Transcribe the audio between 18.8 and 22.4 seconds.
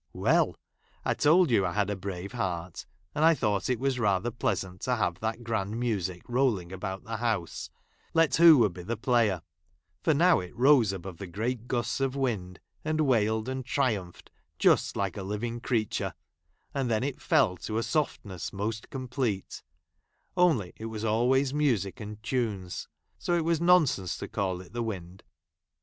complete; only it was always music and